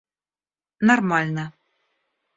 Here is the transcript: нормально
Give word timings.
нормально 0.87 1.45